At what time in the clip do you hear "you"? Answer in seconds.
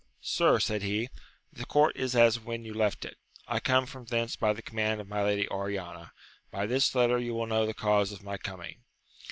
2.65-2.73, 7.19-7.33